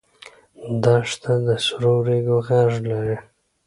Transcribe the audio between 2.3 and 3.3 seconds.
غږ لري.